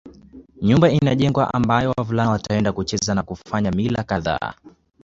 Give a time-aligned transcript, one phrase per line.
[0.61, 4.53] Nyumba inajengwa ambayo wavulana wataenda kucheza na kufanya mila kadhaa